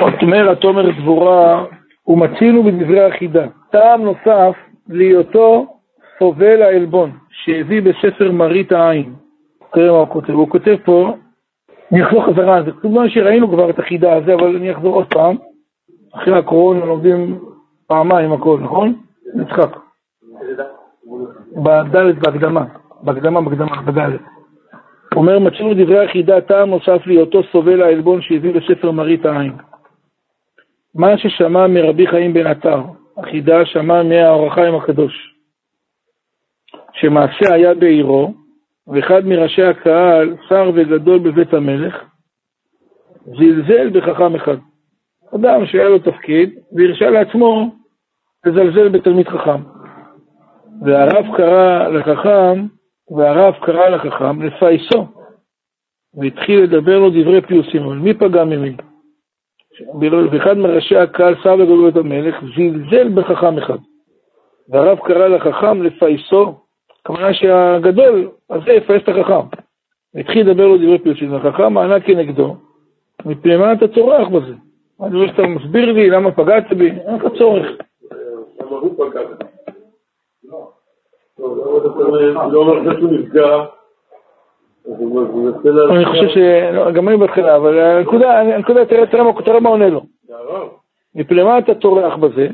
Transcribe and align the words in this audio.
זאת 0.00 0.22
אומרת, 0.22 0.60
תומר 0.60 0.90
דבורה, 0.90 1.64
ומצינו 2.06 2.62
בדברי 2.62 3.04
החידה. 3.04 3.46
טעם 3.70 4.02
נוסף 4.02 4.54
להיותו 4.88 5.66
סובל 6.18 6.62
העלבון, 6.62 7.10
שהביא 7.30 7.82
בספר 7.82 8.32
מראית 8.32 8.72
העין. 8.72 9.12
תראה 9.72 9.92
מה 9.92 9.98
הוא 9.98 10.08
כותב. 10.08 10.30
הוא 10.30 10.48
כותב 10.48 10.76
פה, 10.84 11.14
אני 11.92 12.04
אחזור 12.04 12.26
חזרה 12.26 12.56
על 12.56 12.64
זה. 12.64 12.70
כמובן 12.72 13.08
שראינו 13.08 13.48
כבר 13.48 13.70
את 13.70 13.78
החידה 13.78 14.16
הזה, 14.16 14.34
אבל 14.34 14.56
אני 14.56 14.72
אחזור 14.72 14.94
עוד 14.94 15.06
פעם. 15.06 15.36
אחרי 16.14 16.38
הקורונה 16.38 16.84
לומדים 16.84 17.38
פעמיים 17.86 18.32
הכל, 18.32 18.58
נכון? 18.62 18.94
נצחק. 19.34 19.76
בדלת 21.56 22.18
בהקדמה, 22.18 22.64
בהקדמה, 23.02 23.40
בהקדמה, 23.40 23.82
בדלת. 23.82 24.20
אומר, 25.16 25.38
מצאנו 25.38 25.74
דברי 25.74 26.04
החידה 26.04 26.40
טעם 26.40 26.70
נוסף 26.70 27.06
להיותו 27.06 27.42
סובל 27.52 27.82
העלבון 27.82 28.22
שהביא 28.22 28.54
בספר 28.54 28.90
מראית 28.90 29.26
העין. 29.26 29.52
מה 30.94 31.18
ששמע 31.18 31.66
מרבי 31.66 32.06
חיים 32.06 32.34
בן 32.34 32.46
עטר, 32.46 32.82
החידה 33.16 33.66
שמע 33.66 34.02
מהאור 34.02 34.46
החיים 34.46 34.74
הקדוש, 34.74 35.34
שמעשה 36.92 37.54
היה 37.54 37.74
בעירו, 37.74 38.34
ואחד 38.86 39.26
מראשי 39.26 39.62
הקהל, 39.62 40.36
שר 40.48 40.70
וגדול 40.74 41.18
בבית 41.18 41.54
המלך, 41.54 42.04
זלזל 43.26 43.90
בחכם 43.90 44.34
אחד. 44.34 44.56
אדם 45.34 45.66
שהיה 45.66 45.88
לו 45.88 45.98
תפקיד, 45.98 46.58
והרשה 46.72 47.10
לעצמו 47.10 47.70
לזלזל 48.46 48.88
בתלמיד 48.88 49.28
חכם. 49.28 49.60
והרב 50.82 51.36
קרא 51.36 51.88
לחכם, 51.88 52.66
והרב 53.16 53.54
קרא 53.54 53.88
לחכם 53.88 54.42
לפייסו, 54.42 55.06
והתחיל 56.14 56.62
לדבר 56.62 56.98
לו 56.98 57.10
דברי 57.10 57.40
פיוסים, 57.40 57.82
אבל 57.82 57.96
מי 57.96 58.14
פגע 58.14 58.44
ממי? 58.44 58.76
ואחד 60.30 60.58
מראשי 60.58 60.96
הקהל, 60.96 61.34
שר 61.42 61.54
וגדול 61.54 61.90
בית 61.90 61.96
המלך, 61.96 62.36
זלזל 62.56 63.08
בחכם 63.08 63.58
אחד. 63.58 63.78
והרב 64.68 64.98
קרא 64.98 65.28
לחכם 65.28 65.82
לפייסו, 65.82 66.54
כמובן 67.04 67.34
שהגדול 67.34 68.28
הזה 68.50 68.72
יפייס 68.72 69.02
את 69.02 69.08
החכם. 69.08 69.46
והתחיל 70.14 70.50
לדבר 70.50 70.66
לו 70.66 70.76
דברי 70.76 70.98
פיוסים, 70.98 71.32
והחכם 71.32 71.78
ענה 71.78 72.00
כנגדו, 72.00 72.56
מפני 73.24 73.56
מה 73.56 73.72
אתה 73.72 73.88
צורח 73.88 74.28
בזה? 74.28 74.54
אני 75.02 75.16
רואה 75.16 75.28
שאתה 75.28 75.42
מסביר 75.42 75.92
לי 75.92 76.10
למה 76.10 76.32
פגעת 76.32 76.72
בי, 76.72 76.90
אין 76.90 77.14
לך 77.14 77.24
צורך. 77.38 77.66
למה 78.60 78.76
הוא 78.76 78.94
פגע 78.96 79.20
בי? 79.22 79.44
לא, 80.44 80.70
לא 82.52 82.58
אומר 82.58 82.98
שהוא 82.98 83.10
נפגע. 83.12 83.64
אני 85.90 86.04
חושב 86.04 86.28
ש... 86.28 86.38
גם 86.94 87.08
אני 87.08 87.16
בהתחלה, 87.16 87.56
אבל 87.56 87.78
הנקודה, 87.78 88.84
תראה 89.44 89.60
מה 89.60 89.68
עונה 89.68 89.88
לו. 89.88 90.02
מפני 91.14 91.42
מה 91.42 91.58
אתה 91.58 91.74
טורח 91.74 92.16
בזה? 92.16 92.48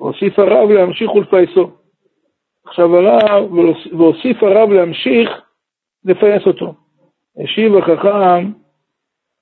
והוסיף 0.00 0.38
הרב 0.38 0.70
להמשיך 0.70 1.14
ולפייסו. 1.14 1.70
עכשיו 2.66 2.96
הרב, 2.96 3.52
והוסיף 3.92 4.42
הרב 4.42 4.70
להמשיך 4.70 5.30
לפייס 6.04 6.46
אותו. 6.46 6.74
השיב 7.44 7.76
החכם, 7.76 8.50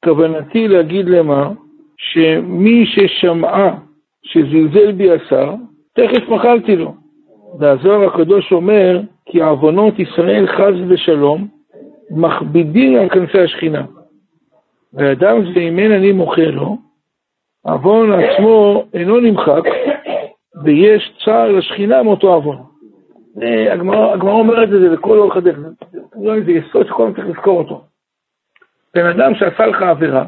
כוונתי 0.04 0.68
להגיד 0.68 1.08
למה, 1.08 1.50
שמי 1.96 2.86
ששמעה 2.86 3.78
שזלזל 4.22 4.92
בי 4.92 5.10
השר, 5.12 5.54
תכף 5.92 6.28
מחלתי 6.28 6.76
לו. 6.76 6.94
והזוהר 7.58 8.04
הקדוש 8.04 8.52
אומר, 8.52 9.00
כי 9.26 9.42
עוונות 9.42 9.98
ישראל 9.98 10.46
חס 10.46 10.74
ושלום, 10.88 11.57
מכבידים 12.10 12.98
על 12.98 13.08
כנפי 13.08 13.40
השכינה. 13.40 13.84
ואדם 14.92 15.52
זה 15.54 15.60
אם 15.60 15.78
אין 15.78 15.92
אני 15.92 16.12
מוכר 16.12 16.50
לו, 16.50 16.76
עוון 17.62 18.12
עצמו 18.12 18.84
אינו 18.94 19.20
נמחק, 19.20 19.62
ויש 20.64 21.12
צער 21.24 21.52
לשכינה 21.52 22.02
מאותו 22.02 22.34
עוון. 22.34 22.56
הגמרא 23.72 24.32
אומרת 24.32 24.68
את 24.68 24.80
זה 24.80 24.88
לכל 24.88 25.18
אורך 25.18 25.36
הדרך, 25.36 25.58
זה 26.46 26.52
יסוד 26.52 26.86
שכל 26.86 27.02
הזמן 27.02 27.14
צריך 27.14 27.38
לזכור 27.38 27.58
אותו. 27.58 27.84
בן 28.94 29.06
אדם 29.06 29.34
שעשה 29.34 29.66
לך 29.66 29.82
עבירה, 29.82 30.24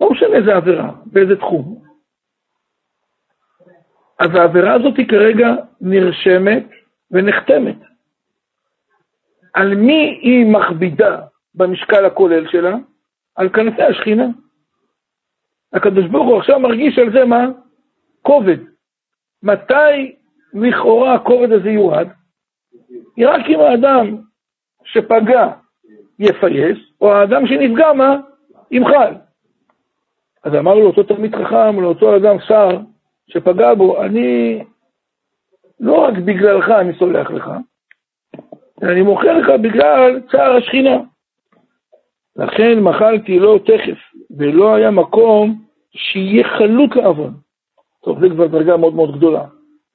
לא 0.00 0.10
משנה 0.10 0.36
איזה 0.36 0.56
עבירה, 0.56 0.90
באיזה 1.06 1.36
תחום. 1.36 1.82
אז 4.18 4.34
העבירה 4.34 4.74
הזאת 4.74 4.96
היא 4.96 5.08
כרגע 5.08 5.48
נרשמת 5.80 6.66
ונחתמת. 7.10 7.76
על 9.54 9.74
מי 9.74 10.18
היא 10.22 10.46
מכבידה 10.46 11.20
במשקל 11.54 12.04
הכולל 12.04 12.48
שלה? 12.48 12.76
על 13.36 13.48
כנפי 13.48 13.82
השכינה. 13.82 14.26
הקדוש 15.72 16.06
ברוך 16.06 16.28
הוא 16.28 16.38
עכשיו 16.38 16.60
מרגיש 16.60 16.98
על 16.98 17.12
זה 17.12 17.24
מה? 17.24 17.46
כובד. 18.22 18.58
מתי 19.42 20.16
לכאורה 20.54 21.14
הכובד 21.14 21.52
הזה 21.52 21.70
יורד? 21.70 22.08
רק 23.22 23.46
אם 23.48 23.60
האדם 23.60 24.16
שפגע 24.84 25.52
יפייס, 26.18 26.78
או 27.00 27.12
האדם 27.12 27.46
שנפגע 27.46 27.92
מה? 27.92 28.16
ימחל. 28.70 29.14
אז 30.44 30.54
אמר 30.54 30.74
לו 30.74 30.86
אותו 30.86 31.02
תלמיד 31.02 31.34
חכם, 31.36 31.80
לאותו 31.80 32.16
אדם 32.16 32.36
שר 32.40 32.80
שפגע 33.28 33.74
בו, 33.74 34.02
אני 34.02 34.62
לא 35.80 36.04
רק 36.04 36.14
בגללך 36.14 36.70
אני 36.70 36.98
סולח 36.98 37.30
לך, 37.30 37.50
אני 38.82 39.02
מוכר 39.02 39.38
לך 39.38 39.48
בגלל 39.60 40.20
צער 40.30 40.56
השכינה. 40.56 40.96
לכן 42.36 42.80
מחלתי 42.80 43.38
לו 43.38 43.58
תכף, 43.58 43.98
ולא 44.38 44.74
היה 44.74 44.90
מקום 44.90 45.62
שיהיה 45.90 46.44
חלוט 46.48 46.96
לעוון. 46.96 47.32
טוב, 48.04 48.20
זה 48.20 48.28
כבר 48.28 48.46
דרגה 48.46 48.76
מאוד 48.76 48.94
מאוד 48.94 49.16
גדולה. 49.16 49.44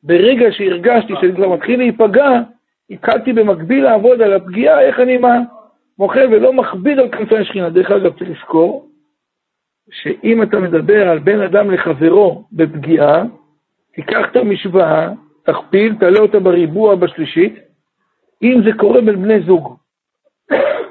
ברגע 0.03 0.51
שהרגשתי 0.51 1.13
שאני 1.22 1.35
כבר 1.35 1.50
מתחיל 1.50 1.79
להיפגע, 1.79 2.41
התחלתי 2.89 3.34
במקביל 3.34 3.84
לעבוד 3.84 4.22
על 4.22 4.34
הפגיעה, 4.34 4.81
איך 4.81 5.00
אני 5.00 5.18
מה? 5.18 5.39
מוכר 6.00 6.25
ולא 6.31 6.53
מכביד 6.53 7.00
על 7.00 7.09
כנפי 7.09 7.38
השכינה. 7.38 7.69
דרך 7.69 7.91
אגב, 7.91 8.19
צריך 8.19 8.29
לזכור 8.29 8.89
שאם 9.91 10.44
אתה 10.44 10.59
מדבר 10.59 11.09
על 11.09 11.19
בין 11.19 11.41
אדם 11.41 11.72
לחברו 11.72 12.44
בפגיעה, 12.51 13.23
תיקח 13.94 14.31
את 14.31 14.35
המשוואה, 14.35 15.09
תכפיל, 15.45 15.95
תעלה 16.00 16.19
אותה 16.19 16.39
בריבוע 16.39 16.95
בשלישית, 16.95 17.69
אם 18.44 18.61
זה 18.66 18.72
קורה 18.77 19.01
בין 19.01 19.22
בני 19.22 19.41
זוג. 19.41 19.75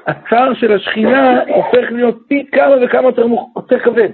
הצער 0.07 0.53
של 0.53 0.73
השכינה 0.73 1.43
הופך 1.43 1.91
להיות 1.91 2.17
פי 2.27 2.45
כמה 2.51 2.75
וכמה 2.81 3.01
יותר, 3.01 3.25
יותר 3.55 3.79
כבד. 3.79 4.09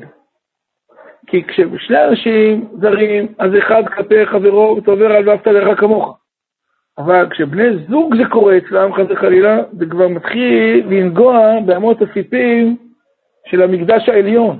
כי 1.27 1.43
כששני 1.43 2.05
אנשים 2.05 2.67
זרים, 2.81 3.33
אז 3.39 3.51
אחד 3.57 3.83
כלפי 3.95 4.25
חברו, 4.25 4.79
עובר 4.85 5.11
על 5.11 5.29
ואהבת 5.29 5.47
לך 5.47 5.79
כמוך. 5.79 6.17
אבל 6.97 7.29
כשבני 7.29 7.77
זוג 7.89 8.15
זה 8.15 8.23
קורה 8.31 8.57
אצלם, 8.57 8.93
חס 8.93 9.05
וחלילה, 9.09 9.63
זה 9.71 9.85
כבר 9.85 10.07
מתחיל 10.07 10.85
לנגוע 10.89 11.39
באמות 11.65 11.97
הסיפים 12.01 12.77
של 13.49 13.61
המקדש 13.61 14.09
העליון. 14.09 14.59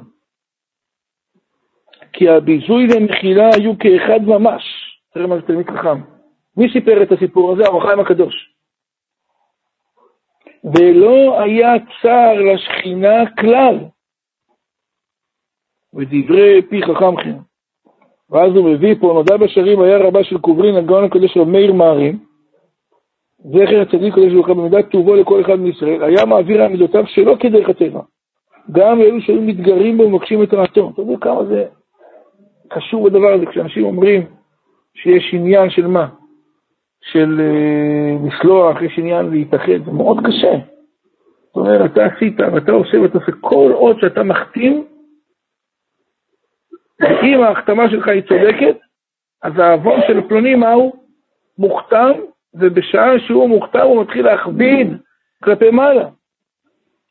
כי 2.14 2.30
הביזוי 2.30 2.88
והמחילה 2.88 3.50
היו 3.56 3.74
כאחד 3.80 4.20
ממש. 4.26 4.64
תראה 5.14 5.28
מה 5.28 5.36
זה 5.36 5.42
תלמיד 5.42 5.70
חכם. 5.70 6.02
מי 6.58 6.70
סיפר 6.74 7.04
את 7.04 7.12
הסיפור 7.12 7.54
הזה? 7.54 7.64
אור 7.68 7.84
החיים 7.84 8.00
הקדוש. 8.00 8.55
ולא 10.74 11.42
היה 11.42 11.74
צער 12.02 12.42
לשכינה 12.42 13.32
כלל. 13.40 13.80
ודברי 15.94 16.62
פי 16.70 16.82
חכם 16.82 17.16
כן. 17.24 17.38
ואז 18.30 18.56
הוא 18.56 18.70
מביא 18.70 18.96
פה, 19.02 19.14
נודע 19.14 19.38
בשערים 19.38 19.82
היה 19.82 19.98
רבה 19.98 20.24
של 20.24 20.38
קוברין, 20.38 20.76
הגאון 20.76 21.04
הקדוש 21.04 21.38
רב 21.38 21.48
מאיר 21.48 21.74
מערים, 21.74 22.20
זכר 23.40 23.82
הצדיק 23.82 24.14
קדוש 24.14 24.34
ברוך 24.34 24.48
הוא 24.48 24.56
במידת 24.56 24.92
טובו 24.92 25.16
לכל 25.16 25.42
אחד 25.42 25.56
מישראל, 25.56 26.04
היה 26.04 26.26
מעביר 26.26 26.62
על 26.62 26.72
מידותיו 26.72 27.04
שלא 27.08 27.36
כדרך 27.40 27.70
הטבע. 27.70 28.02
גם 28.72 29.02
אלו 29.02 29.22
שהיו 29.22 29.42
מתגרים 29.42 29.98
בו 29.98 30.04
ומבקשים 30.04 30.44
את 30.44 30.54
רעתו. 30.54 30.92
אתה 30.94 31.02
יודע 31.02 31.18
כמה 31.22 31.46
זה 31.46 31.66
קשור 32.70 33.10
בדבר 33.10 33.34
הזה, 33.34 33.46
כשאנשים 33.46 33.86
אומרים 33.86 34.26
שיש 34.94 35.34
עניין 35.34 35.70
של 35.70 35.88
מה? 35.88 36.08
של 37.12 37.42
לסלוח, 38.26 38.82
יש 38.82 39.00
עניין 39.00 39.30
להתאחד, 39.30 39.86
זה 39.86 39.92
מאוד 39.92 40.18
קשה. 40.28 40.54
זאת 41.48 41.56
אומרת, 41.56 41.92
אתה 41.92 42.06
עשית 42.06 42.40
ואתה 42.40 42.72
עושה 42.72 43.02
ואתה 43.02 43.18
עושה 43.18 43.32
כל 43.42 43.72
עוד 43.74 44.00
שאתה 44.02 44.24
מחתים, 44.24 44.86
אם 47.24 47.44
ההחתמה 47.44 47.90
שלך 47.90 48.08
היא 48.08 48.22
צודקת, 48.22 48.78
אז 49.44 49.54
העוון 49.58 50.00
של 50.08 50.28
פלוני 50.28 50.56
מהו? 50.56 50.94
מוכתם, 51.58 52.12
ובשעה 52.54 53.20
שהוא 53.20 53.50
מוכתם 53.50 53.80
הוא 53.80 54.02
מתחיל 54.02 54.26
להכביד 54.26 54.88
כלפי 55.44 55.70
מעלה. 55.70 56.10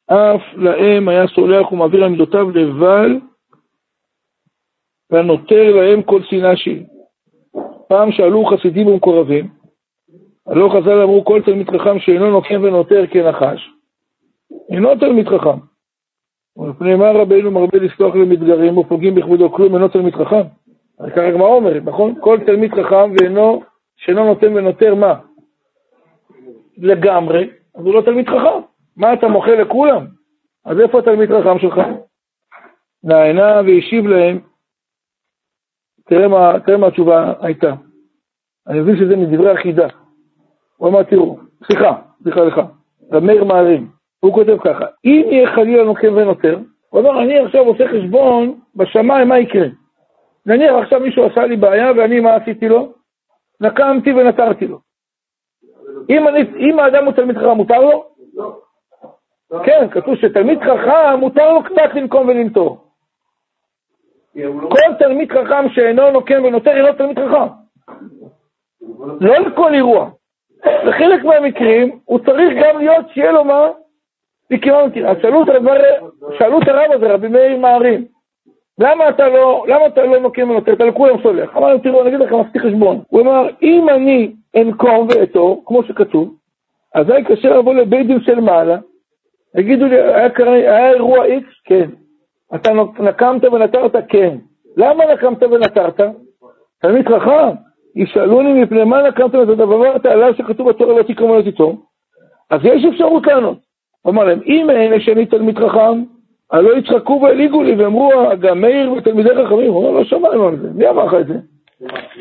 אף 0.06 0.42
להם 0.56 1.08
היה 1.08 1.26
סולח 1.26 1.72
ומעביר 1.72 2.04
עמידותיו 2.04 2.50
לבל, 2.50 3.20
והנותר 5.10 5.76
להם 5.76 6.02
כל 6.02 6.22
שנאה 6.22 6.56
שהיא. 6.56 6.84
פעם 7.88 8.12
שאלו 8.12 8.44
חסידים 8.44 8.86
ומקורבים, 8.86 9.48
הלא 10.46 10.68
חז"ל 10.68 11.02
אמרו 11.02 11.24
כל 11.24 11.42
תלמיד 11.44 11.70
חכם 11.70 11.98
שאינו 11.98 12.30
נוקם 12.30 12.62
ונותר 12.62 13.06
כנחש, 13.06 13.70
אינו 14.70 14.94
תלמיד 14.96 15.28
חכם. 15.28 15.58
ומפני 16.56 16.94
מה 16.94 17.10
רבינו 17.10 17.50
מרבה 17.50 17.78
לסלוח 17.78 18.14
למתגרים 18.14 18.78
ופוגעים 18.78 19.14
בכבודו 19.14 19.52
כלום 19.52 19.74
אינו 19.74 19.88
תלמיד 19.88 20.14
חכם. 20.14 20.42
אז 20.98 21.10
ככה 21.12 21.28
הגמרא 21.28 21.48
אומרת, 21.48 21.82
נכון? 21.84 22.14
כל 22.20 22.38
תלמיד 22.46 22.74
חכם 22.74 23.12
ואינו, 23.12 23.62
שאינו 23.96 24.24
נותן 24.24 24.56
ונותר 24.56 24.94
מה? 24.94 25.14
לגמרי, 26.76 27.50
אז 27.74 27.84
הוא 27.84 27.94
לא 27.94 28.00
תלמיד 28.00 28.28
חכם. 28.28 28.60
מה 28.96 29.12
אתה 29.12 29.28
מוחה 29.28 29.54
לכולם? 29.54 30.06
אז 30.64 30.80
איפה 30.80 30.98
התלמיד 30.98 31.30
חכם 31.30 31.58
שלך? 31.58 31.80
נענה 33.04 33.60
והשיב 33.66 34.06
להם, 34.06 34.40
תראה 36.06 36.28
מה, 36.28 36.60
תראה 36.66 36.78
מה 36.78 36.86
התשובה 36.86 37.32
הייתה. 37.40 37.74
אני 38.66 38.80
מבין 38.80 38.96
שזה 38.96 39.16
מדברי 39.16 39.50
החידה. 39.50 39.88
הוא 40.76 40.88
אמר, 40.88 41.02
תראו, 41.02 41.38
סליחה, 41.66 41.92
סליחה 42.22 42.40
לך, 42.40 42.60
רב 43.12 43.24
מאיר 43.24 43.44
מערים, 43.44 43.88
הוא 44.20 44.34
כותב 44.34 44.56
ככה, 44.64 44.84
אם 45.04 45.24
יהיה 45.30 45.54
חלילה 45.54 45.84
נוקם 45.84 46.12
ונותר, 46.16 46.58
הוא 46.90 47.00
אומר, 47.00 47.22
אני 47.22 47.38
עכשיו 47.38 47.64
עושה 47.64 47.84
חשבון 47.88 48.60
בשמיים, 48.76 49.28
מה 49.28 49.38
יקרה? 49.38 49.66
נניח 50.46 50.74
עכשיו 50.82 51.00
מישהו 51.00 51.24
עשה 51.24 51.46
לי 51.46 51.56
בעיה 51.56 51.92
ואני, 51.96 52.20
מה 52.20 52.34
עשיתי 52.34 52.68
לו? 52.68 52.92
נקמתי 53.60 54.12
ונטרתי 54.12 54.66
לו. 54.66 54.78
אם, 56.10 56.28
אני, 56.28 56.40
אם 56.58 56.78
האדם 56.78 57.04
הוא 57.04 57.12
תלמיד 57.12 57.38
חכם, 57.38 57.48
מותר 57.48 57.80
לו? 57.80 58.04
כן, 59.64 59.88
כתוב 59.90 60.16
שתלמיד 60.16 60.58
חכם, 60.60 61.20
מותר 61.20 61.52
לו 61.52 61.62
קצת 61.64 61.94
לנקום 61.94 62.28
ולנטור. 62.28 62.84
כל 64.70 64.94
תלמיד 64.98 65.32
חכם 65.32 65.68
שאינו 65.68 66.10
נוקם 66.10 66.44
ונותר 66.44 66.70
אינו 66.70 66.92
תלמיד 66.92 67.18
חכם. 67.18 67.54
לא 69.20 69.38
לכל 69.38 69.74
אירוע. 69.74 70.10
בחלק 70.86 71.24
מהמקרים 71.24 71.98
הוא 72.04 72.18
צריך 72.18 72.52
גם 72.62 72.78
להיות 72.78 73.06
שיהיה 73.14 73.32
לו 73.32 73.44
מה? 73.44 73.68
מכיוון, 74.50 74.90
שאלו 75.22 75.42
את 76.62 76.68
הרב 76.68 76.92
הזה, 76.92 77.14
רבי 77.14 77.28
מאיר 77.28 77.58
מערים, 77.58 78.04
למה 78.78 79.08
אתה 79.08 79.28
לא, 79.28 79.64
למה 79.68 79.86
אתה 79.86 80.04
לא 80.04 80.18
נוקם 80.18 80.50
ונותר? 80.50 80.72
אתה 80.72 80.84
לכולם 80.84 81.22
סולח. 81.22 81.56
אמר 81.56 81.68
להם, 81.68 81.78
תראו, 81.78 82.00
אני 82.00 82.08
אגיד 82.08 82.20
לכם, 82.20 82.40
עשיתי 82.40 82.60
חשבון. 82.60 83.02
הוא 83.08 83.20
אמר, 83.20 83.46
אם 83.62 83.88
אני 83.88 84.32
אנקום 84.56 85.06
ואתו, 85.08 85.62
כמו 85.66 85.84
שכתוב, 85.84 86.34
אזי 86.94 87.24
כאשר 87.28 87.58
אבוא 87.58 87.74
לבית 87.74 88.06
דין 88.06 88.20
של 88.20 88.40
מעלה, 88.40 88.76
יגידו 89.56 89.86
לי, 89.86 90.00
היה, 90.00 90.28
היה 90.46 90.90
אירוע 90.90 91.24
איקס? 91.24 91.52
כן. 91.64 91.90
אתה 92.54 92.70
נקמת 92.98 93.44
ונטרת? 93.44 93.96
כן. 94.08 94.36
למה 94.76 95.04
נקמת 95.14 95.42
ונטרת? 95.42 96.00
תלמיד 96.82 97.08
חכם, 97.08 97.54
ישאלוני 97.96 98.62
מפני 98.62 98.84
מה 98.84 99.08
נקמת 99.08 99.34
ונטרת, 99.34 99.58
ואמרת 99.58 100.06
עליו 100.06 100.34
שכתוב 100.34 100.68
בתורה 100.68 100.98
לא 100.98 101.02
תקרא 101.02 101.26
ולא 101.26 101.42
תיטור. 101.42 101.76
אז 102.50 102.60
יש 102.64 102.84
אפשרות 102.84 103.26
לענות. 103.26 103.58
אמר 104.08 104.24
להם, 104.24 104.40
אם 104.46 104.70
אין 104.70 105.00
שאני 105.00 105.26
תלמיד 105.26 105.58
חכם, 105.58 106.04
הלא 106.50 106.76
יצחקו 106.76 107.20
והליגו 107.22 107.62
לי, 107.62 107.74
ואמרו, 107.74 108.10
גם 108.40 108.60
מאיר 108.60 108.92
ותלמידי 108.92 109.28
חכמים, 109.28 109.72
הוא 109.72 109.86
אומר, 109.86 109.98
לא 109.98 110.04
שמענו 110.04 110.48
על 110.48 110.58
זה, 110.58 110.68
מי 110.74 110.88
אמר 110.88 111.04
לך 111.04 111.14
את 111.20 111.26
זה? 111.26 111.34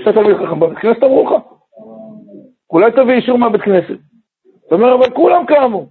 אתה 0.01 0.13
תלמיד 0.13 0.35
חכם, 0.37 0.59
בבית 0.59 0.77
כנסת 0.77 1.03
אמרו 1.03 1.25
לך. 1.25 1.31
אולי 2.69 2.91
תביא 2.91 3.13
אישור 3.13 3.37
מהבית 3.37 3.61
כנסת. 3.61 3.97
זאת 4.61 4.71
אומרת, 4.71 4.99
אבל 4.99 5.15
כולם 5.15 5.45
קמו. 5.45 5.85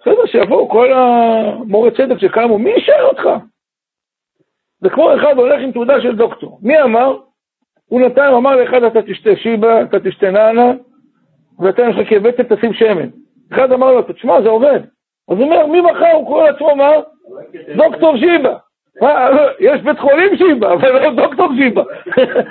בסדר, 0.00 0.26
שיבואו 0.26 0.68
כל 0.68 0.92
המורה 0.92 1.90
צדק 1.90 2.18
שקמו, 2.18 2.58
מי 2.58 2.70
ישאר 2.70 3.04
אותך? 3.08 3.28
זה 4.80 4.90
כמו 4.90 5.14
אחד 5.14 5.38
הולך 5.38 5.60
עם 5.60 5.72
תעודה 5.72 6.00
של 6.00 6.16
דוקטור. 6.16 6.58
מי 6.62 6.82
אמר? 6.82 7.16
הוא 7.92 8.00
נתן, 8.00 8.32
אמר 8.36 8.56
לאחד, 8.56 8.84
אתה 8.84 9.02
תשתה 9.02 9.36
שיבה, 9.36 9.82
אתה 9.82 10.00
תשתה 10.00 10.30
נענה, 10.30 10.72
ואתה 11.58 11.88
לך 11.88 12.08
כבטת, 12.08 12.52
תשים 12.52 12.72
שמן. 12.72 13.08
אחד 13.52 13.72
אמר 13.72 13.92
לו, 13.92 14.02
תשמע, 14.02 14.42
זה 14.42 14.48
עובד. 14.48 14.80
אז 15.30 15.36
הוא 15.38 15.44
אומר, 15.44 15.66
מי 15.66 15.80
מחר 15.80 16.12
הוא 16.12 16.26
קורא 16.26 16.50
לעצמו 16.50 16.76
מה? 16.76 16.90
דוקטור 17.76 18.16
שיבה. 18.16 18.54
יש 19.60 19.80
בית 19.80 19.98
חולים 19.98 20.36
שיבה, 20.36 20.72
אבל 20.72 20.92
לא 20.92 21.14
דוקטור 21.14 21.48
שיבה. 21.56 21.82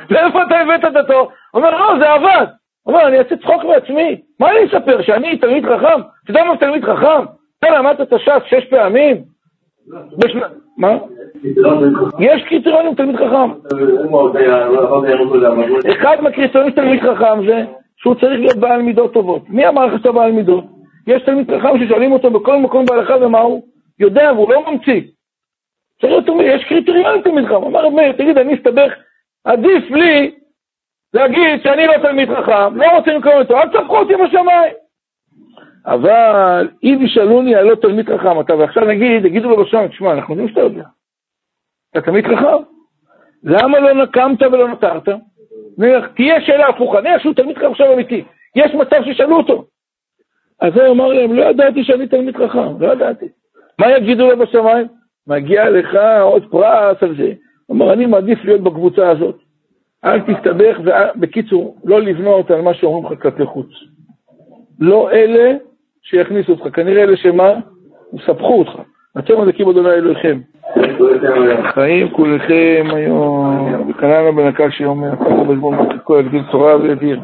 ואיפה 0.10 0.42
אתה 0.48 0.60
הבאת 0.60 0.86
את 0.86 0.96
התור? 0.96 1.20
הוא 1.20 1.30
אומר, 1.54 1.78
לא, 1.78 2.00
זה 2.00 2.10
עבד. 2.10 2.46
הוא 2.84 2.94
אומר, 2.94 3.08
אני 3.08 3.20
אעשה 3.20 3.38
צחוק 3.38 3.64
מעצמי. 3.64 4.22
מה 4.40 4.52
אני 4.52 4.66
אספר, 4.66 5.02
שאני 5.02 5.38
תלמיד 5.38 5.66
חכם? 5.66 6.02
אתה 6.24 6.32
יודע 6.32 6.44
מה 6.44 6.58
תלמיד 6.58 6.86
חכם? 6.86 7.24
אתה 7.60 7.70
למדת 7.70 8.02
את 8.02 8.14
הש"ס 8.14 8.42
שש 8.46 8.66
פעמים? 8.66 9.24
מה? 10.78 10.98
יש 12.20 12.44
קריטריונים 12.44 12.96
תלמיד 12.96 13.16
חכם. 13.16 13.52
אחד 15.92 16.18
מהקריטריונים 16.22 16.72
של 16.72 16.76
תלמיד 16.76 17.02
חכם 17.02 17.48
זה 17.48 17.66
שהוא 17.98 18.16
צריך 18.16 18.40
להיות 18.40 18.58
בעל 18.58 18.82
מידות 18.82 19.14
טובות. 19.14 19.50
מי 19.50 19.68
אמר 19.68 19.86
לך 19.86 19.98
שאתה 19.98 20.12
בעל 20.12 20.32
מידות? 20.32 20.64
יש 21.08 21.24
תלמיד 21.24 21.52
חכם 21.52 21.86
ששואלים 21.86 22.12
אותו 22.12 22.32
בכל 22.32 22.58
מקום 22.58 22.86
בהלכה 22.86 23.16
ומה 23.22 23.40
הוא? 23.40 23.62
יודע 24.00 24.32
והוא 24.36 24.54
לא 24.54 24.72
ממציא. 24.72 25.02
יש 26.44 26.64
קריטריונים 26.64 27.22
תלמיד 27.22 27.46
חכם. 27.46 27.56
אמר 27.56 27.86
רב 27.86 27.94
מאיר, 27.94 28.12
תגיד, 28.12 28.38
אני 28.38 28.56
אסתבך, 28.56 28.94
עדיף 29.46 29.92
לי 29.92 30.32
להגיד 31.14 31.64
שאני 31.64 31.88
לא 31.88 31.94
תלמיד 31.98 32.30
חכם, 32.30 32.78
לא 32.78 32.98
רוצה 32.98 33.14
לקרוא 33.14 33.34
אותו, 33.34 33.58
אל 33.58 33.68
תספחו 33.68 33.98
אותי 33.98 34.14
בשמיים. 34.16 34.74
אבל 35.86 36.68
אם 36.84 37.00
ישאלוני 37.02 37.56
הלא 37.56 37.76
תלמיד 37.76 38.10
חכם 38.10 38.40
אתה, 38.40 38.56
ועכשיו 38.56 38.86
נגיד, 38.86 39.26
יגידו 39.26 39.50
לו 39.50 39.64
בשם, 39.64 39.88
תשמע, 39.88 40.14
אנחנו 40.14 40.34
יודעים 40.34 40.50
שאתה 40.50 40.62
יודע. 40.62 40.84
אתה 41.92 42.02
תלמיד 42.02 42.26
חכם? 42.26 42.64
למה 43.44 43.80
לא 43.80 44.04
נקמת 44.04 44.42
ולא 44.42 44.68
נותרת? 44.68 45.10
תהיה 46.16 46.42
שאלה 46.42 46.68
הפוכה, 46.68 47.02
נראה 47.02 47.20
שהוא 47.20 47.34
תלמיד 47.34 47.58
חכם 47.58 47.72
עכשיו 47.72 47.94
אמיתי, 47.94 48.24
יש 48.56 48.76
מצב 48.76 49.04
שישאלו 49.04 49.38
אותו. 49.38 49.66
אז 50.62 50.78
הוא 50.78 50.88
אמר 50.88 51.08
להם, 51.08 51.34
לא 51.34 51.44
ידעתי 51.44 51.84
שאני 51.84 52.08
תלמיד 52.08 52.38
חכם, 52.38 52.82
לא 52.82 52.92
ידעתי. 52.92 53.26
מה 53.80 53.92
יגידו 53.92 54.30
לו 54.30 54.38
בשמיים? 54.38 54.88
מגיע 55.28 55.70
לך 55.70 55.98
עוד 56.22 56.52
פרס 56.52 57.04
על 57.04 57.16
זה. 57.18 57.34
הוא 57.66 57.78
אמר, 57.78 57.94
אני 57.94 58.06
מעדיף 58.06 58.46
להיות 58.46 58.62
בקבוצה 58.62 59.10
הזאת. 59.10 59.36
אל 60.06 60.20
תסתבך, 60.20 60.78
בקיצור, 61.16 61.78
לא 61.84 62.02
לבנות 62.02 62.52
על 62.52 62.62
מה 62.62 62.74
שאומרים 62.74 63.14
לך 63.14 63.22
כלפי 63.22 63.46
חוץ. 63.46 63.68
לא 64.80 65.12
אלה 65.12 65.58
שיכניסו 66.02 66.52
אותך, 66.52 66.76
כנראה 66.76 67.04
אלה 67.04 67.18
שמה? 67.18 67.54
יספחו 68.14 68.60
אותך. 68.60 68.72
אתם 69.20 69.42
מדליקים 69.42 69.70
אדוני 69.70 69.90
אלוהיכם. 69.90 70.40
חיים 71.74 72.10
כולכם 72.10 72.88
היום, 72.94 73.90
וקנאנו 73.90 74.36
בנקל 74.36 74.72
שיאמר, 74.72 75.16
כל 75.16 75.54
חשבון 75.54 76.00
כל 76.04 76.20
הגדיל 76.20 76.44
תורה 76.52 76.78
והדיר. 76.78 77.20